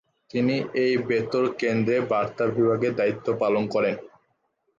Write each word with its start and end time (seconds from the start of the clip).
তিনি 0.31 0.55
এই 0.83 0.93
বেতার 1.07 1.45
কেন্দ্রে 1.59 1.97
বার্তা 2.11 2.43
বিভাগের 2.55 2.93
দায়িত্ব 2.95 3.27
পালন 3.41 3.63
করেন। 3.73 3.95